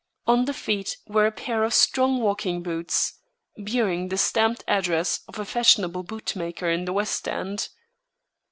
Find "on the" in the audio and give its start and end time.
0.25-0.53